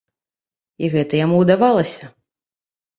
[0.87, 2.13] І гэта яму ўдавалася.